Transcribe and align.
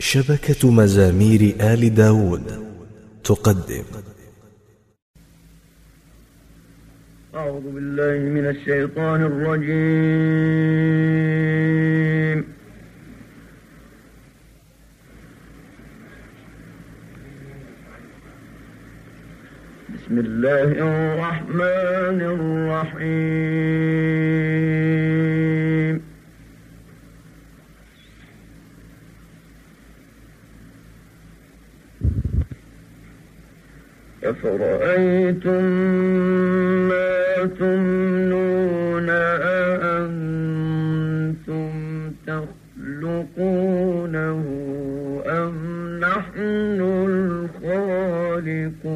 شبكة 0.00 0.70
مزامير 0.70 1.54
آل 1.60 1.94
داود 1.94 2.42
تقدم. 3.24 3.84
أعوذ 7.34 7.62
بالله 7.62 8.18
من 8.18 8.46
الشيطان 8.46 9.22
الرجيم. 9.22 9.68
بسم 19.94 20.18
الله 20.18 20.70
الرحمن 20.88 22.20
الرحيم. 22.36 23.48
أفرأيتم 34.28 35.64
ما 36.88 37.46
تمنون 37.58 39.08
أأنتم 39.88 40.52
تخلقونه 42.26 43.38
أم 45.26 45.54
نحن 46.00 46.80
الخالقون؟ 47.64 48.88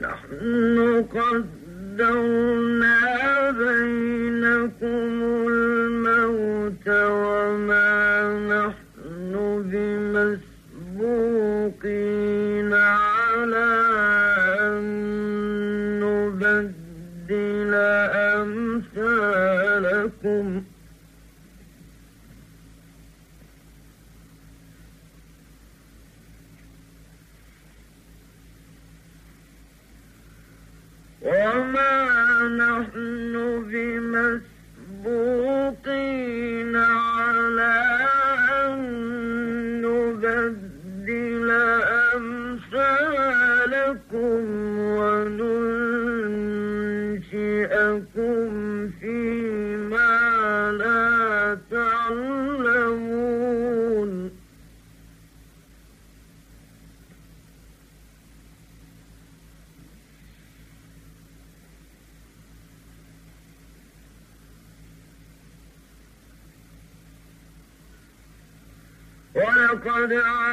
نحن 0.00 1.04
قد 1.14 1.61
قدرنا 1.98 2.81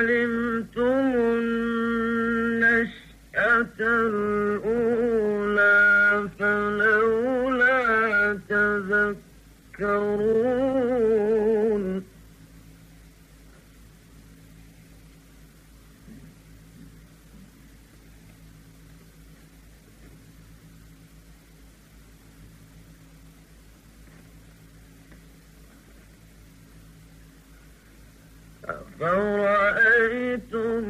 ولقد 0.00 0.39
أفرأيتم 29.02 30.89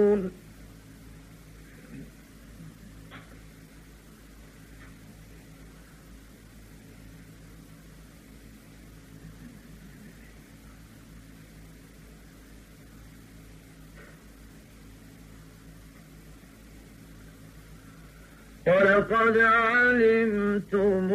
ولقد 18.81 19.37
علمتم 19.37 21.09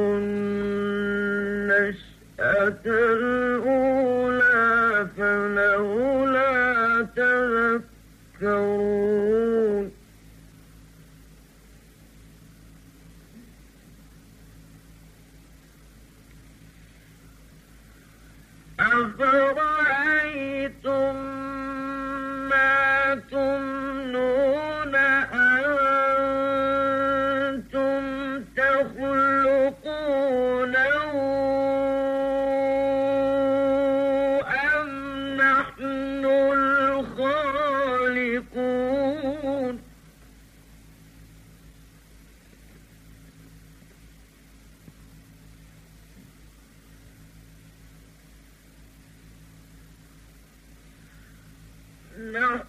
النشأة 1.68 1.96
No. 52.26 52.60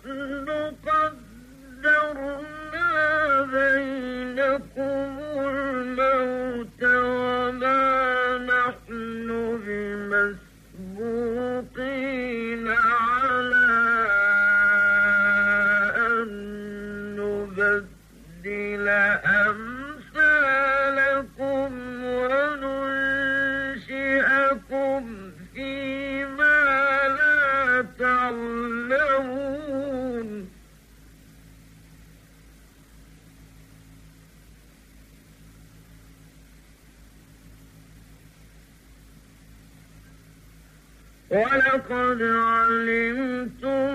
ولقد 41.37 42.21
علمتم 42.21 43.93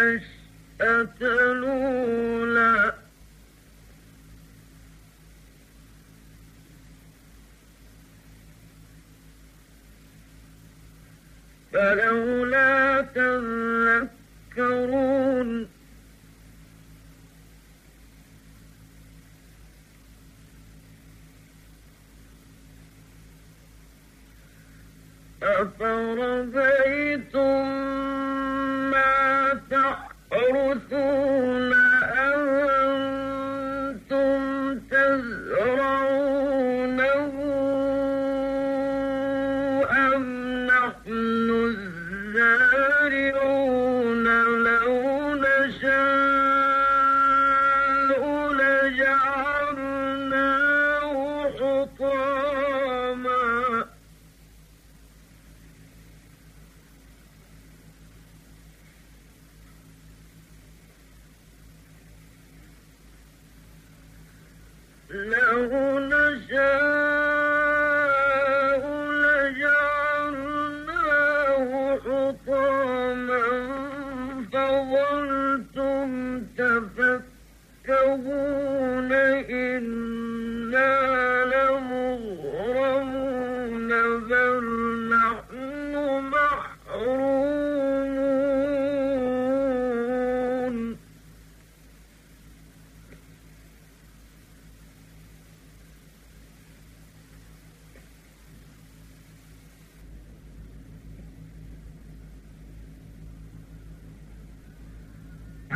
النشأة 0.00 1.20
اقترب 25.82 26.69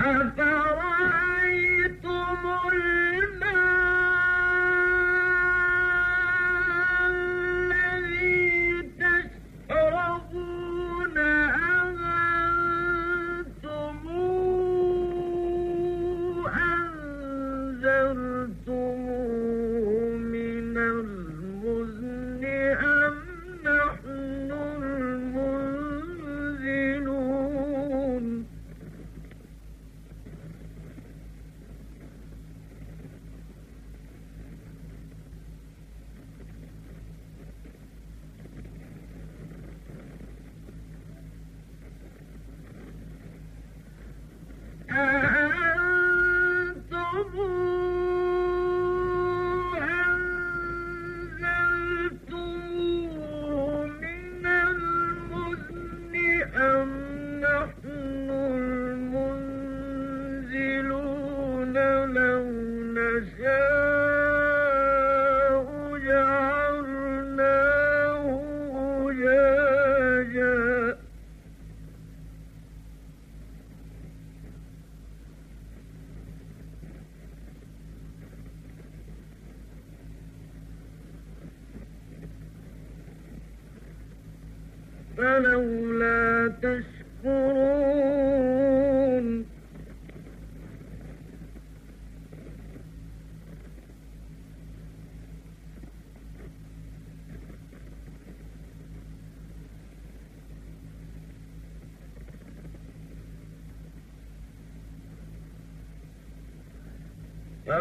have 0.05 0.37
found. 0.37 0.74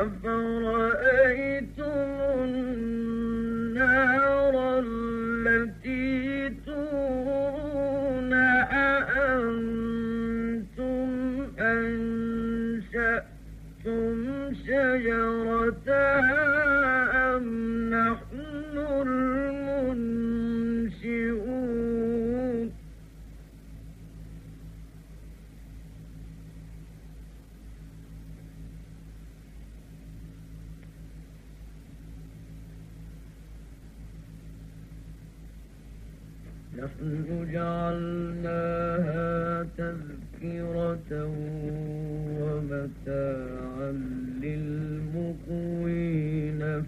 أفرأيت 0.01 1.72
نحن 36.83 37.47
جعلناها 37.53 39.23
تذكرة 39.77 41.11
ومتاعا 42.41 43.91
للمقوين. 44.43 45.81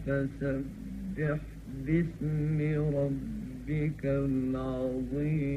فسبح 0.06 1.40
باسم 1.86 2.58
ربك 2.98 4.04
العظيم. 4.06 5.56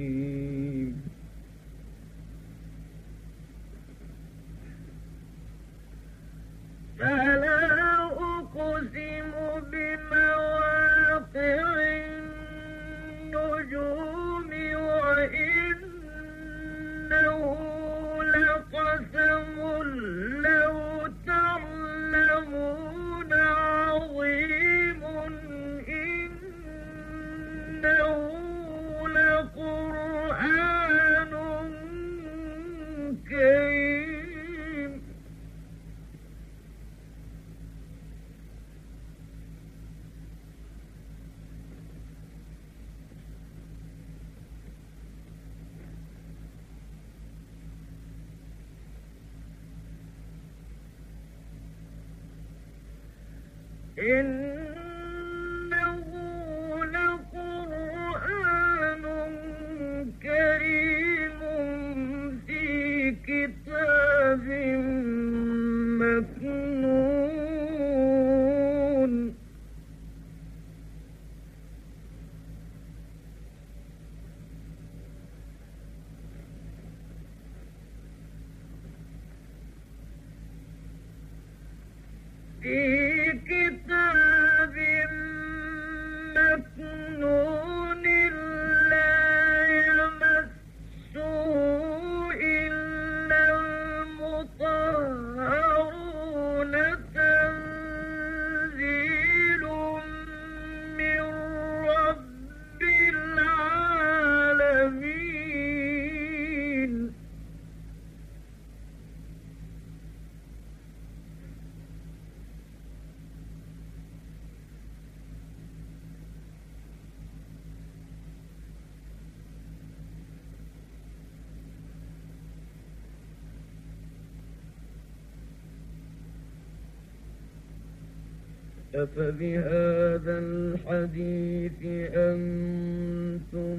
أفبهذا 128.95 130.39
الحديث 130.39 131.83
أنتم 132.15 133.79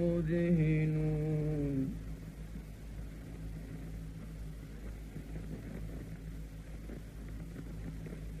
مدهنون؟ 0.00 1.94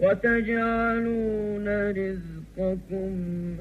وتجعلون 0.00 1.90
رزقكم 1.90 3.12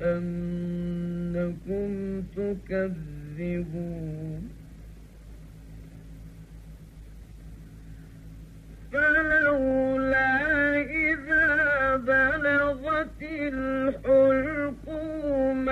أنكم 0.03 1.89
تكذبون. 2.35 4.52
الحلقوم 14.05 15.69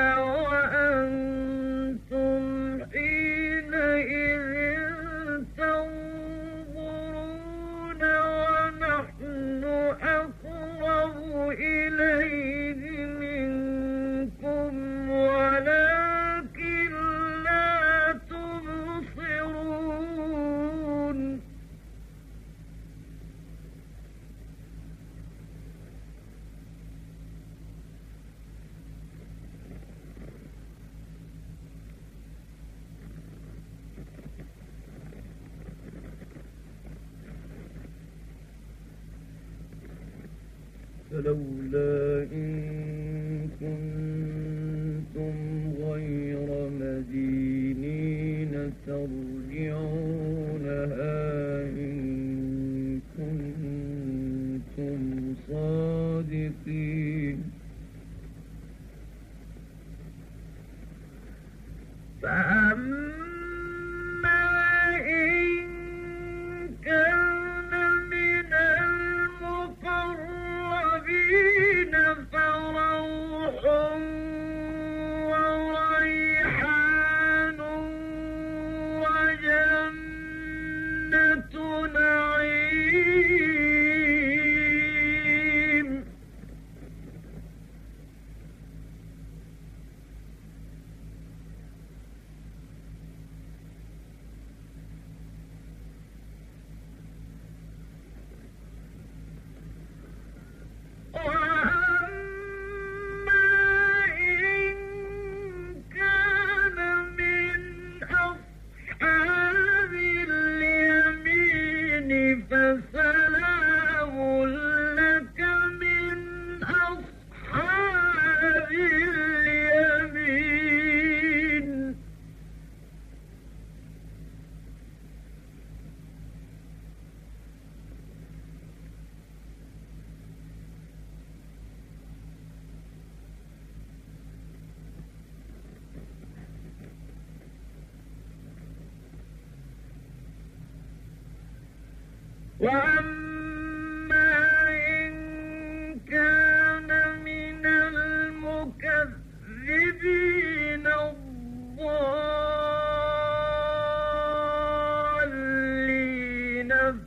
Ah! 62.23 62.60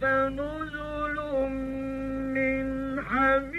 فنزل 0.00 1.16
من 2.34 3.00
حميم 3.00 3.53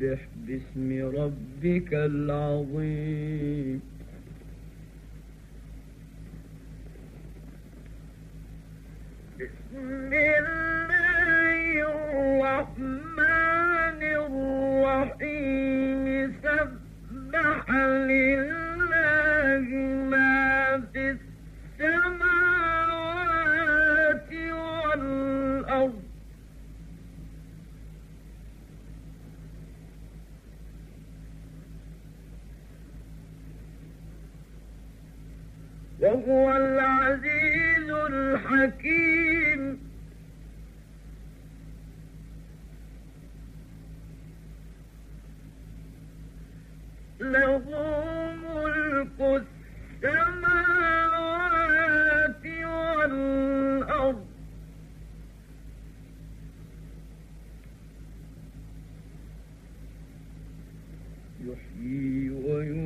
فسبح 0.00 0.28
باسم 0.46 1.16
ربك 1.16 1.94
العظيم. 1.94 3.80
بسم 9.38 10.12
الله. 10.12 10.63
يحيي 61.48 62.30
ويميت. 62.30 62.83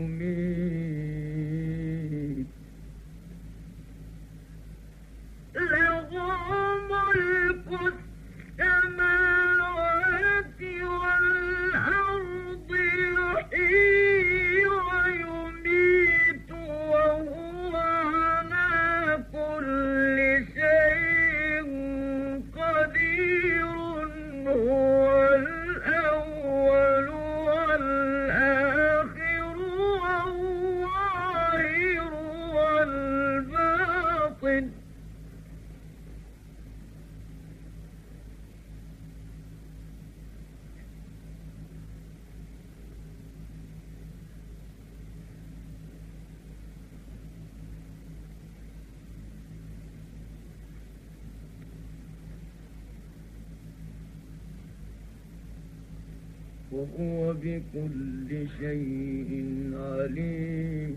وهو 56.79 57.35
بكل 57.43 58.47
شيء 58.61 59.31
عليم. 59.75 60.97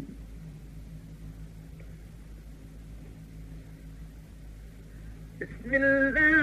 بسم 5.41 5.73
الله 5.73 6.40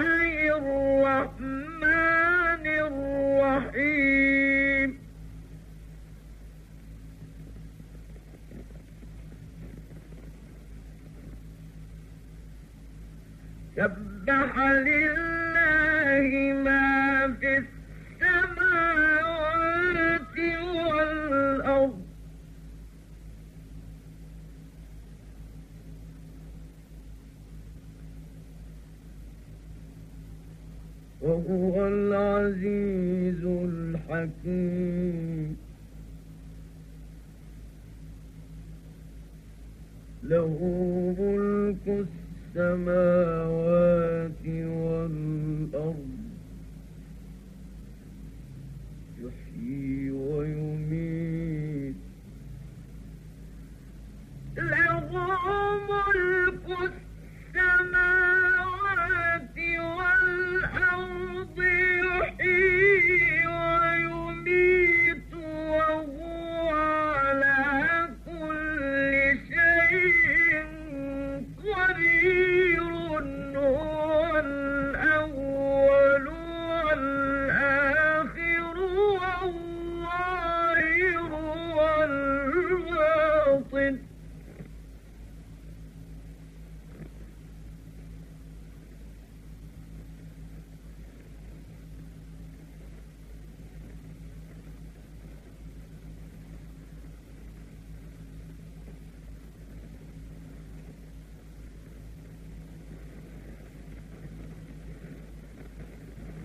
وهو 31.22 31.88
العزيز 31.88 33.44
الحكيم. 33.44 35.56
له 40.22 40.58
ملك 41.18 42.06
السماوات 42.56 43.77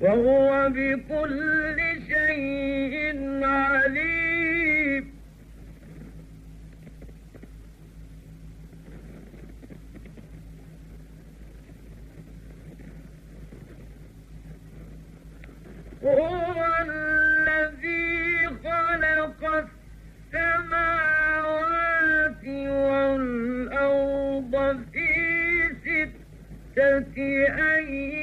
وهو 0.03 0.69
بكل 0.69 1.79
شيء 2.07 2.95
عليم. 3.43 5.13
هو 16.03 16.59
الذي 16.81 18.47
خلق 18.47 19.41
السماوات 20.33 21.23
والأرض 23.67 24.53
في 24.93 25.09
ستة 25.83 27.15
أيام. 27.15 28.22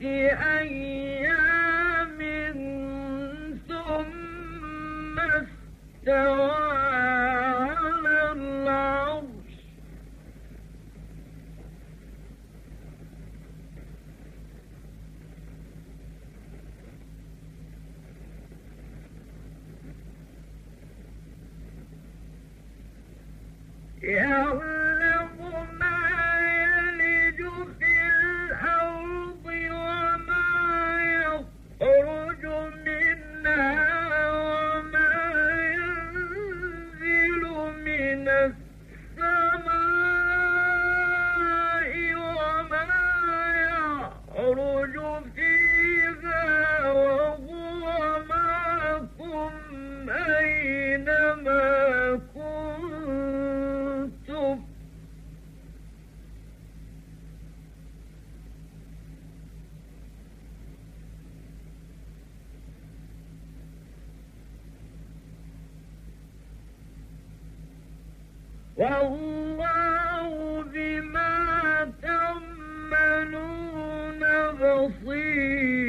ستة 0.00 1.19
تعملون 74.60 74.92
بصير 75.02 75.79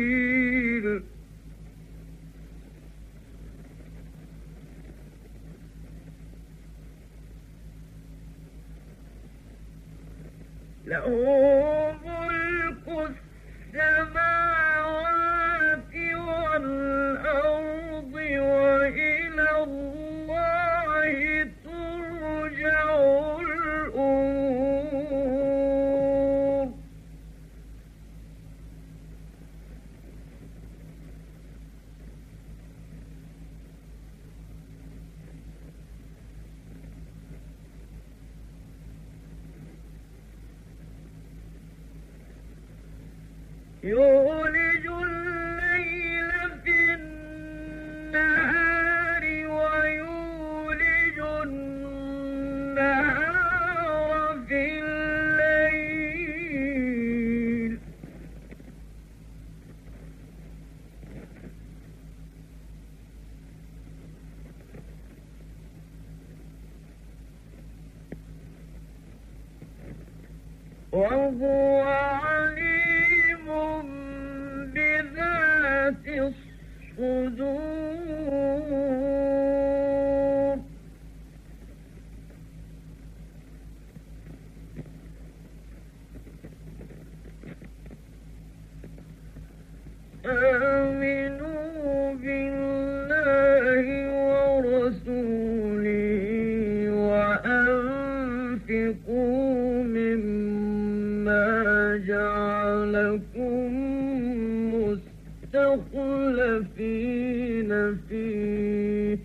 مستخلفين 106.92 107.98
فيه. 108.10 109.18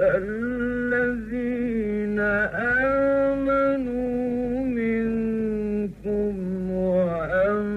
الذين 0.00 1.40
آمنوا 3.30 4.10
منكم 4.64 6.34
وأنفقوا 6.70 7.68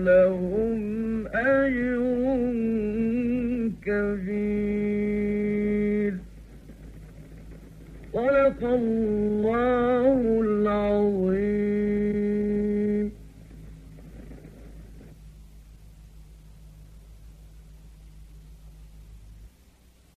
لهم 0.00 0.82
أجر 1.26 2.02
كبير. 3.86 4.52
صدق 8.12 8.60
الله 8.64 9.31